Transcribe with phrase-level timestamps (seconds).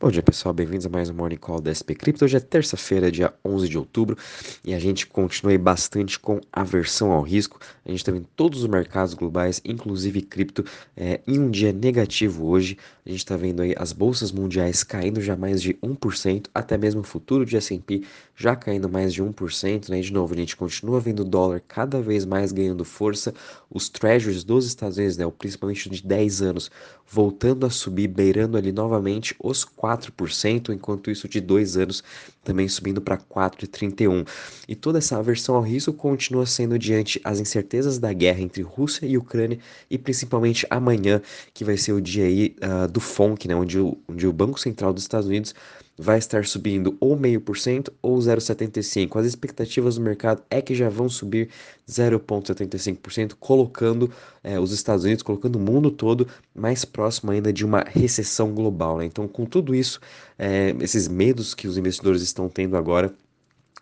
[0.00, 2.24] Bom dia pessoal, bem-vindos a mais um Morning Call da SP Crypto.
[2.24, 4.16] Hoje é terça-feira, dia 11 de outubro,
[4.64, 7.58] e a gente continua bastante com aversão ao risco.
[7.84, 10.64] A gente está vendo todos os mercados globais, inclusive cripto,
[10.96, 12.78] é, em um dia negativo hoje.
[13.04, 17.00] A gente está vendo aí as bolsas mundiais caindo já mais de 1%, até mesmo
[17.00, 18.02] o futuro de S&P
[18.36, 19.98] já caindo mais de 1%, né?
[19.98, 23.34] E de novo, a gente continua vendo o dólar cada vez mais ganhando força,
[23.68, 26.70] os treasuries dos Estados Unidos, né, principalmente de 10 anos,
[27.04, 32.02] voltando a subir, beirando ali novamente os 4 4%, enquanto isso de dois anos
[32.44, 34.26] também subindo para 4,31%.
[34.66, 39.06] E toda essa aversão ao risco continua sendo diante as incertezas da guerra entre Rússia
[39.06, 39.58] e Ucrânia
[39.90, 41.20] e principalmente amanhã,
[41.52, 44.58] que vai ser o dia aí uh, do FONC, né, onde o, onde o Banco
[44.58, 45.54] Central dos Estados Unidos
[45.98, 49.18] vai estar subindo ou meio por cento ou 0,75.
[49.18, 51.48] As expectativas do mercado é que já vão subir
[51.88, 54.10] 0,75%, colocando
[54.44, 58.98] é, os Estados Unidos, colocando o mundo todo mais próximo ainda de uma recessão global.
[58.98, 59.06] Né?
[59.06, 60.00] Então, com tudo isso,
[60.38, 63.12] é, esses medos que os investidores estão tendo agora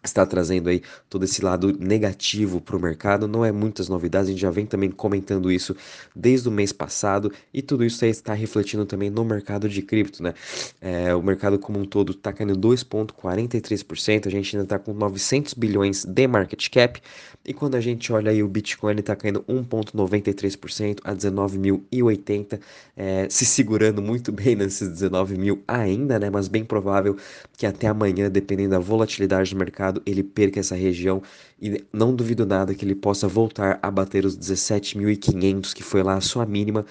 [0.05, 3.27] está trazendo aí todo esse lado negativo para o mercado.
[3.27, 5.77] Não é muitas novidades, a gente já vem também comentando isso
[6.15, 10.23] desde o mês passado e tudo isso aí está refletindo também no mercado de cripto,
[10.23, 10.35] né?
[10.81, 15.55] É, o mercado como um todo está caindo 2,43%, a gente ainda está com 900
[15.55, 17.01] bilhões de market cap
[17.45, 22.61] e quando a gente olha aí o Bitcoin está caindo 1,93% a 19.080,
[22.97, 26.29] é, se segurando muito bem nesses 19 mil ainda, né?
[26.29, 27.17] Mas bem provável
[27.57, 31.23] que até amanhã, dependendo da volatilidade do mercado mercado ele perca essa região
[31.61, 36.15] e não duvido nada que ele possa voltar a bater os 17.500, que foi lá
[36.15, 36.85] a sua mínima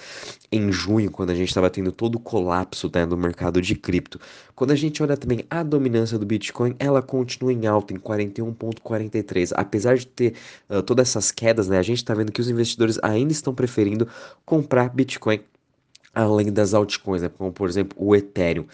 [0.51, 4.19] em junho, quando a gente estava tendo todo o colapso né, do mercado de cripto.
[4.55, 9.51] Quando a gente olha também a dominância do Bitcoin, ela continua em alta, em 41,43.
[9.55, 10.33] Apesar de ter
[10.69, 14.07] uh, todas essas quedas, né, a gente está vendo que os investidores ainda estão preferindo
[14.45, 15.41] comprar Bitcoin
[16.15, 17.29] além das altcoins, né?
[17.29, 18.65] como por exemplo o Ethereum.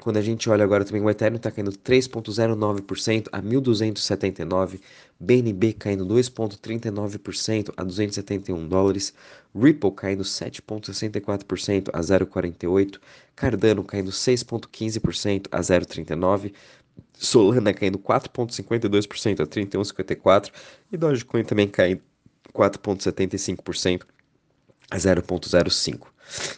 [0.00, 4.78] Quando a gente olha agora também, o Ethereum está caindo 3,09% a 1.279,
[5.18, 9.14] BNB caindo 2,39% a 271 dólares,
[9.54, 13.00] Ripple caindo 7,64% a 0,48,
[13.34, 16.52] Cardano caindo 6,15% a 0,39,
[17.14, 20.50] Solana caindo 4,52% a 31,54
[20.92, 22.02] e Dogecoin também caindo
[22.52, 24.02] 4,75%
[24.90, 26.09] a 0,05.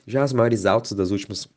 [0.07, 1.49] Já as maiores altas das últimas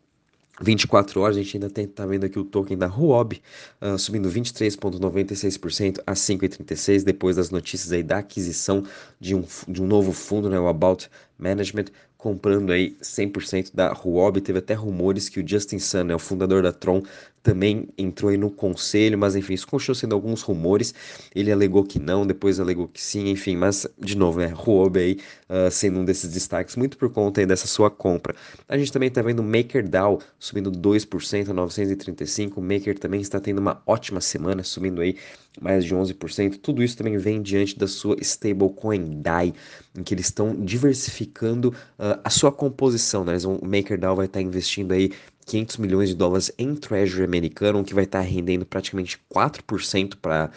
[0.61, 3.41] 24 horas, a gente ainda está vendo aqui o token da Huobi
[3.81, 8.83] uh, subindo 23,96% a 5,36 depois das notícias aí da aquisição
[9.19, 11.85] de um, de um novo fundo, né, o About Management,
[12.17, 14.39] comprando aí 100% da Huobi.
[14.39, 17.03] Teve até rumores que o Justin Sun, né, o fundador da Tron,
[17.45, 20.95] também entrou aí no conselho, mas enfim, isso continuou sendo alguns rumores.
[21.33, 25.19] Ele alegou que não, depois alegou que sim, enfim, mas de novo, né, Huobi aí
[25.47, 28.35] uh, sendo um desses destaques, muito por conta aí dessa sua compra.
[28.67, 33.59] A gente também tá vendo MakerDAO subindo 2% a 935, o Maker também está tendo
[33.59, 35.15] uma ótima semana, subindo aí
[35.61, 36.57] mais de 11%.
[36.57, 39.53] Tudo isso também vem diante da sua stablecoin DAI,
[39.95, 43.37] em que eles estão diversificando uh, a sua composição, né?
[43.45, 45.11] o MakerDAO vai estar investindo aí
[45.45, 50.49] 500 milhões de dólares em Treasury americano, que vai estar rendendo praticamente 4% para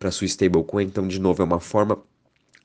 [0.00, 0.84] a sua stablecoin.
[0.84, 1.98] Então, de novo, é uma forma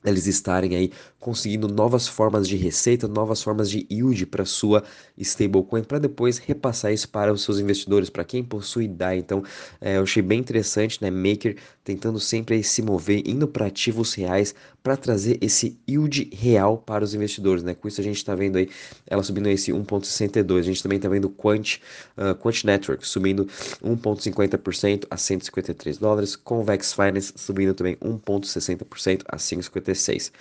[0.03, 4.83] eles estarem aí conseguindo novas formas de receita, novas formas de yield para sua
[5.17, 9.19] stablecoin, para depois repassar isso para os seus investidores, para quem possui DAI.
[9.19, 9.41] Então,
[9.79, 11.09] é, eu achei bem interessante, né?
[11.09, 16.77] Maker tentando sempre aí se mover, indo para ativos reais, para trazer esse yield real
[16.77, 17.73] para os investidores, né?
[17.73, 18.69] Com isso a gente está vendo aí
[19.07, 20.59] ela subindo esse 1,62.
[20.59, 21.79] A gente também está vendo Quant,
[22.17, 23.45] uh, Quant Network subindo
[23.81, 29.37] 1,50% a 153 dólares, Convex Finance subindo também 1,60% a
[29.93, 30.31] 5,56.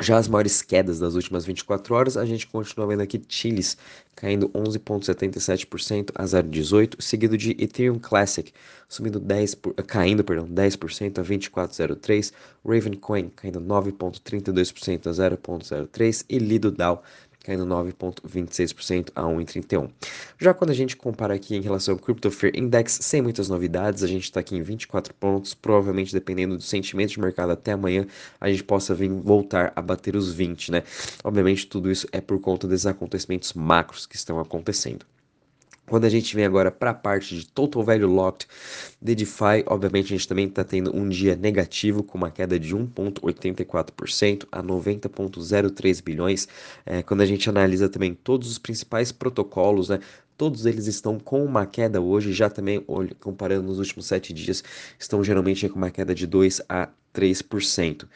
[0.00, 3.76] Já as maiores quedas das últimas 24 horas, a gente continua vendo aqui Chiles
[4.16, 8.52] caindo 11,77% a 0,18, seguido de Ethereum Classic
[8.88, 12.32] subindo 10 por, caindo, perdão, 10% a 24,03,
[12.64, 17.02] Ravencoin caindo 9,32% a 0,03 e Lido DAO
[17.44, 19.90] caindo 9,26% a 1,31.
[20.38, 24.02] Já quando a gente compara aqui em relação ao Crypto Fear Index, sem muitas novidades,
[24.02, 28.06] a gente está aqui em 24 pontos, provavelmente dependendo do sentimento de mercado até amanhã,
[28.40, 30.82] a gente possa vir voltar a bater os 20, né?
[31.22, 35.04] Obviamente tudo isso é por conta desses acontecimentos macros que estão acontecendo.
[35.86, 38.48] Quando a gente vem agora para a parte de Total Value Locked
[39.02, 42.74] de DeFi, obviamente a gente também está tendo um dia negativo com uma queda de
[42.74, 46.48] 1,84% a 90,03 bilhões.
[46.86, 50.00] É, quando a gente analisa também todos os principais protocolos, né,
[50.38, 52.82] todos eles estão com uma queda hoje, já também
[53.20, 54.64] comparando nos últimos sete dias,
[54.98, 58.06] estão geralmente com uma queda de 2 a 3%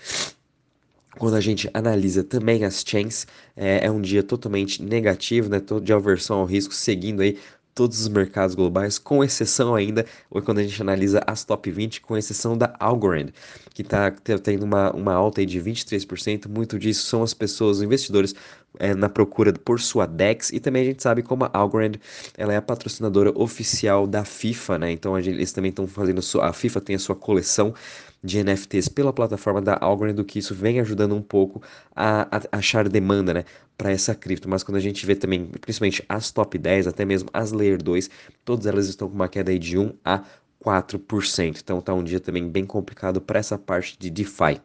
[1.19, 3.27] quando a gente analisa também as chains,
[3.57, 5.61] é, é, um dia totalmente negativo, né?
[5.83, 7.37] De aversão ao risco, seguindo aí
[7.79, 12.01] todos os mercados globais, com exceção ainda, ou quando a gente analisa as top 20,
[12.01, 13.29] com exceção da Algorand,
[13.73, 16.49] que está tendo uma, uma alta de 23%.
[16.49, 18.35] Muito disso são as pessoas, os investidores,
[18.79, 20.51] é, na procura por sua DEX.
[20.53, 21.93] E também a gente sabe como a Algorand
[22.37, 24.93] ela é a patrocinadora oficial da FIFA, né?
[24.93, 26.21] Então eles também estão fazendo.
[26.41, 27.75] A FIFA tem a sua coleção
[28.23, 31.63] de NFTs pela plataforma da Algorand, do que isso vem ajudando um pouco
[31.95, 33.45] a, a achar demanda, né,
[33.77, 34.49] para essa cripto.
[34.49, 38.11] Mas quando a gente vê também, principalmente as top 10, até mesmo as Layer 2,
[38.45, 40.25] todas elas estão com uma queda aí de 1 a
[40.65, 41.61] 4%.
[41.63, 44.61] Então tá um dia também bem complicado para essa parte de DeFi.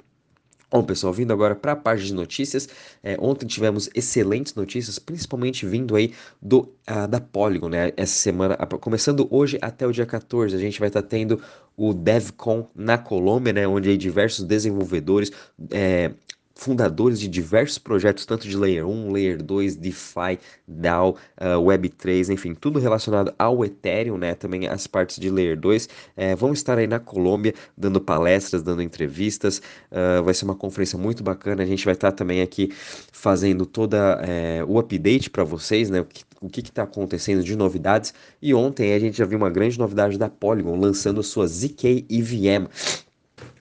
[0.74, 2.68] Bom, pessoal, vindo agora para a parte de notícias.
[3.04, 7.94] É, ontem tivemos excelentes notícias, principalmente vindo aí do uh, da Polygon, né?
[7.96, 11.40] Essa semana, começando hoje até o dia 14, a gente vai estar tá tendo
[11.78, 13.68] o DevCon na Colômbia, né?
[13.68, 15.32] Onde aí diversos desenvolvedores,
[15.70, 16.12] é,
[16.56, 22.32] fundadores de diversos projetos, tanto de Layer 1, Layer 2, DeFi, DAO, uh, ah, Web3,
[22.32, 24.36] enfim, tudo relacionado ao Ethereum, né?
[24.36, 28.82] Também as partes de Layer 2, é, vão estar aí na Colômbia dando palestras, dando
[28.82, 29.62] entrevistas.
[29.92, 31.64] Uh, vai ser uma conferência muito bacana.
[31.64, 32.72] A gente vai estar também aqui
[33.12, 36.06] fazendo toda é, o update para vocês, né?
[36.42, 38.14] O que está acontecendo de novidades.
[38.42, 42.68] E ontem a gente já viu uma grande novidade da Polygon lançando sua ZK EVM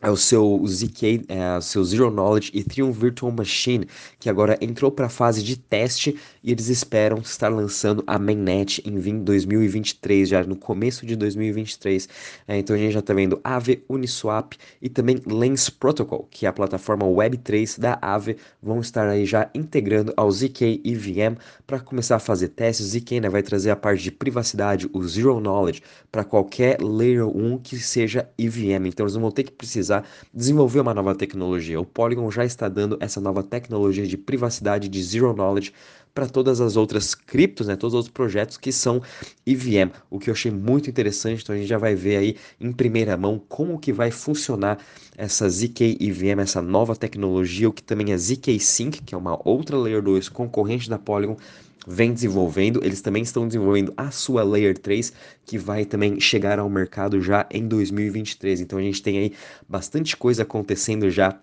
[0.02, 3.86] é o seu ZK, é, o seu Zero Knowledge Ethereum Virtual Machine,
[4.18, 8.82] que agora entrou para a fase de teste e eles esperam estar lançando a mainnet
[8.84, 12.08] em 2023, já no começo de 2023.
[12.48, 16.48] É, então a gente já está vendo Aave, Uniswap e também Lens Protocol, que é
[16.48, 22.16] a plataforma Web3 da Aave, vão estar aí já integrando ao ZK EVM para começar
[22.16, 22.86] a fazer testes.
[22.86, 27.24] O ZK né, vai trazer a parte de privacidade, o Zero Knowledge, para qualquer Layer
[27.28, 28.86] 1 que seja EVM.
[28.86, 31.78] Então eles vão ter que precisar precisar desenvolver uma nova tecnologia.
[31.78, 35.72] O Polygon já está dando essa nova tecnologia de privacidade de Zero Knowledge
[36.14, 39.00] para todas as outras criptos, né, todos os outros projetos que são
[39.46, 42.70] EVM, o que eu achei muito interessante, então a gente já vai ver aí em
[42.70, 44.78] primeira mão como que vai funcionar
[45.16, 49.40] essa ZK EVM, essa nova tecnologia, o que também é ZK Sync, que é uma
[49.48, 51.38] outra Layer 2 concorrente da Polygon,
[51.86, 55.12] vem desenvolvendo, eles também estão desenvolvendo a sua Layer 3,
[55.44, 58.60] que vai também chegar ao mercado já em 2023.
[58.60, 59.32] Então a gente tem aí
[59.68, 61.38] bastante coisa acontecendo já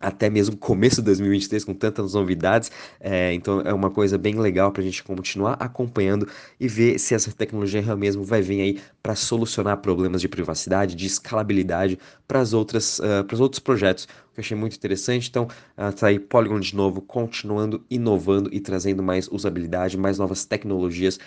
[0.00, 4.72] até mesmo começo de 2023 com tantas novidades, é, então é uma coisa bem legal
[4.72, 6.26] para a gente continuar acompanhando
[6.58, 11.06] e ver se essa tecnologia mesmo vai vir aí para solucionar problemas de privacidade, de
[11.06, 15.28] escalabilidade para as outras uh, para os outros projetos, que eu achei muito interessante.
[15.28, 15.44] Então
[15.76, 21.18] uh, tá aí Polygon de novo continuando inovando e trazendo mais usabilidade, mais novas tecnologias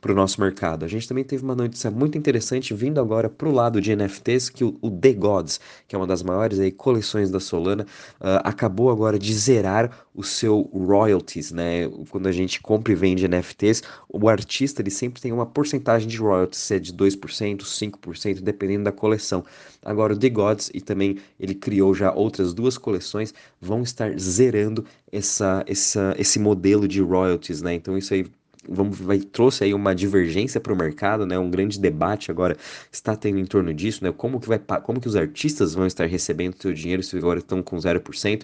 [0.00, 0.84] para o nosso mercado.
[0.84, 4.48] A gente também teve uma notícia muito interessante vindo agora para o lado de NFTs,
[4.48, 7.84] que o, o, The Gods, que é uma das maiores aí, coleções da Solana,
[8.20, 11.88] uh, acabou agora de zerar o seu royalties, né?
[12.10, 16.16] Quando a gente compra e vende NFTs, o artista ele sempre tem uma porcentagem de
[16.16, 19.44] royalties, se é de 2%, 5%, dependendo da coleção.
[19.84, 24.84] Agora o The Gods, e também ele criou já outras duas coleções, vão estar zerando
[25.10, 27.74] essa, essa, esse modelo de royalties, né?
[27.74, 28.26] Então isso aí
[28.68, 31.38] vamos, vai, trouxe aí uma divergência para o mercado, né?
[31.38, 32.56] Um grande debate agora
[32.92, 34.12] está tendo em torno disso, né?
[34.12, 37.62] Como que vai, como que os artistas vão estar recebendo seu dinheiro se agora estão
[37.62, 38.42] com 0%?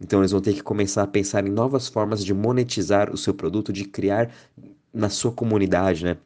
[0.00, 3.34] Então eles vão ter que começar a pensar em novas formas de monetizar o seu
[3.34, 4.30] produto, de criar
[4.92, 6.16] na sua comunidade, né?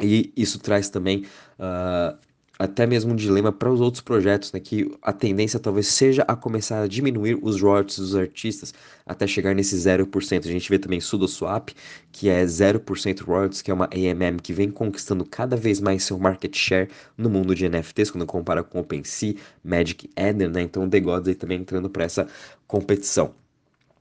[0.00, 1.24] E isso traz também
[1.58, 2.16] uh,
[2.58, 6.34] até mesmo um dilema para os outros projetos, né, que a tendência talvez seja a
[6.34, 8.74] começar a diminuir os royalties dos artistas
[9.06, 10.46] até chegar nesse 0%.
[10.46, 11.72] A gente vê também SudoSwap,
[12.10, 16.18] que é 0% royalties, que é uma AMM que vem conquistando cada vez mais seu
[16.18, 19.34] market share no mundo de NFTs, quando compara com OpenSea,
[19.64, 20.62] Magic Eden, né?
[20.62, 22.26] Então o The Gods aí também entrando para essa
[22.66, 23.34] competição.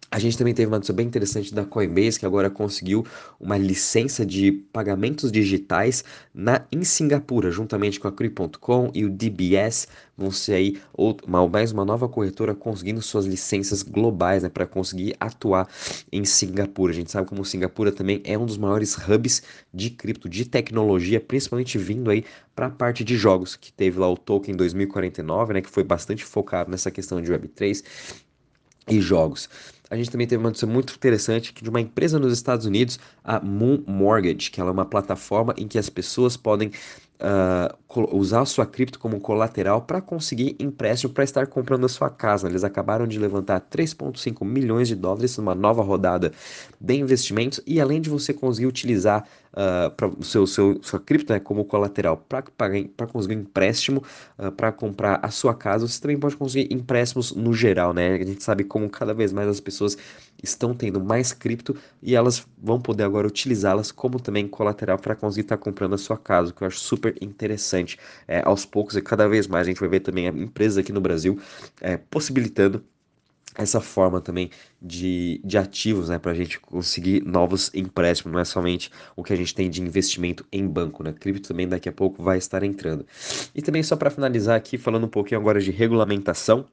[0.10, 3.06] A gente também teve uma notícia bem interessante da Coinbase, que agora conseguiu
[3.38, 6.02] uma licença de pagamentos digitais
[6.34, 9.86] na, em Singapura, juntamente com a Cri.com e o DBS,
[10.18, 15.14] vão ser aí uma, mais uma nova corretora conseguindo suas licenças globais né, para conseguir
[15.20, 15.68] atuar
[16.10, 16.94] em Singapura.
[16.94, 21.20] A gente sabe como Singapura também é um dos maiores hubs de cripto, de tecnologia,
[21.20, 22.24] principalmente vindo aí
[22.56, 26.24] para a parte de jogos, que teve lá o Token 2049, né, que foi bastante
[26.24, 27.84] focado nessa questão de Web3
[28.90, 29.50] e jogos.
[29.89, 33.39] A gente também teve uma notícia muito interessante de uma empresa nos Estados Unidos, a
[33.39, 36.72] Moon Mortgage, que ela é uma plataforma em que as pessoas podem
[37.22, 42.10] uh, usar a sua cripto como colateral para conseguir empréstimo para estar comprando a sua
[42.10, 42.48] casa.
[42.48, 46.32] Eles acabaram de levantar 3,5 milhões de dólares numa nova rodada
[46.80, 51.66] de investimentos e além de você conseguir utilizar uh, seu, seu, sua cripto né, como
[51.66, 54.04] colateral para conseguir empréstimo
[54.38, 58.14] uh, para comprar a sua casa, você também pode conseguir empréstimos no geral, né?
[58.14, 59.98] A gente sabe como cada vez mais as pessoas
[60.41, 65.41] estão tendo mais cripto e elas vão poder agora utilizá-las como também colateral para conseguir
[65.41, 67.98] estar tá comprando a sua casa, que eu acho super interessante.
[68.27, 71.01] É, aos poucos e cada vez mais a gente vai ver também empresas aqui no
[71.01, 71.39] Brasil
[71.82, 72.84] é, possibilitando
[73.58, 74.51] essa forma também
[74.82, 79.34] de, de ativos, né, para a gente conseguir novos empréstimos, não é somente o que
[79.34, 81.12] a gente tem de investimento em banco, né?
[81.12, 83.06] Cripto também daqui a pouco vai estar entrando.
[83.56, 86.67] E também só para finalizar aqui, falando um pouquinho agora de regulamentação,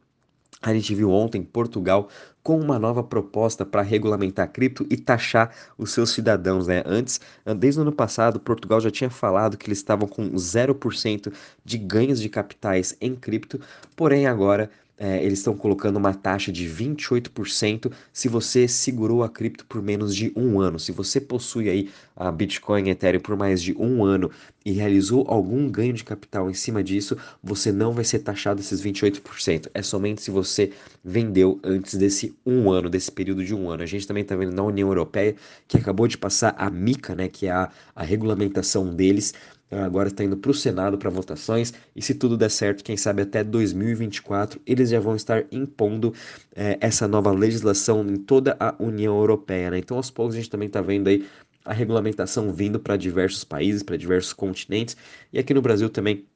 [0.63, 2.09] a gente viu ontem Portugal
[2.43, 6.67] com uma nova proposta para regulamentar cripto e taxar os seus cidadãos.
[6.67, 6.83] Né?
[6.87, 7.21] Antes,
[7.57, 11.33] desde o ano passado, Portugal já tinha falado que eles estavam com 0%
[11.65, 13.61] de ganhos de capitais em cripto,
[13.97, 19.67] porém agora é, eles estão colocando uma taxa de 28% se você segurou a cripto
[19.67, 20.79] por menos de um ano.
[20.79, 24.31] Se você possui aí a Bitcoin Ethereum por mais de um ano
[24.65, 28.81] e realizou algum ganho de capital em cima disso, você não vai ser taxado esses
[28.81, 29.69] 28%.
[29.75, 30.73] É somente se você
[31.05, 33.83] vendeu antes desse um ano, desse período de um ano.
[33.83, 35.35] A gente também está vendo na União Europeia
[35.67, 39.35] que acabou de passar a MICA, né, que é a, a regulamentação deles,
[39.83, 43.23] agora está indo para o Senado para votações e se tudo der certo, quem sabe
[43.23, 46.13] até 2024 eles já vão estar impondo
[46.55, 49.71] é, essa nova legislação em toda a União Europeia.
[49.71, 49.79] Né?
[49.79, 51.27] Então aos poucos a gente também está vendo aí
[51.65, 54.97] a regulamentação vindo para diversos países, para diversos continentes
[55.33, 56.27] e aqui no Brasil também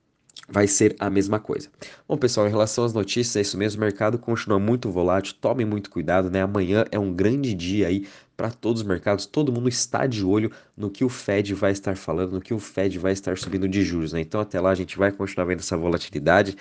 [0.48, 1.68] vai ser a mesma coisa.
[2.08, 5.64] Bom, pessoal, em relação às notícias, é isso mesmo, o mercado continua muito volátil, tome
[5.64, 6.42] muito cuidado, né?
[6.42, 8.06] Amanhã é um grande dia aí
[8.38, 11.96] para todos os mercados, todo mundo está de olho no que o Fed vai estar
[11.96, 14.20] falando, no que o Fed vai estar subindo de juros, né?
[14.20, 16.56] Então até lá a gente vai continuar vendo essa volatilidade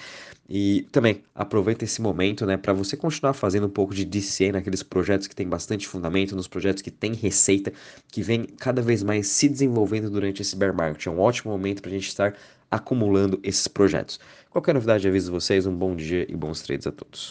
[0.49, 4.81] e também aproveita esse momento, né, para você continuar fazendo um pouco de DCA naqueles
[4.81, 7.71] projetos que tem bastante fundamento, nos projetos que tem receita,
[8.11, 11.05] que vem cada vez mais se desenvolvendo durante esse bear market.
[11.05, 12.33] É um ótimo momento para a gente estar
[12.69, 14.19] acumulando esses projetos.
[14.49, 15.65] Qualquer novidade, aviso vocês.
[15.65, 17.25] Um bom dia e bons trades a todos.